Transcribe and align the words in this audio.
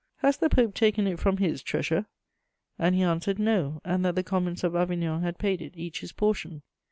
Has 0.23 0.35
the 0.37 0.49
Pope 0.49 0.73
taken 0.73 1.05
it 1.05 1.19
from 1.19 1.37
his 1.37 1.61
treasure?' 1.61 2.07
"And 2.79 2.95
he 2.95 3.03
answered 3.03 3.37
no, 3.37 3.81
and 3.85 4.03
that 4.03 4.15
the 4.15 4.23
commons 4.23 4.63
of 4.63 4.75
Avignon 4.75 5.21
had 5.21 5.37
paid 5.37 5.61
it, 5.61 5.73
each 5.77 5.99
his 5.99 6.11
portion. 6.11 6.63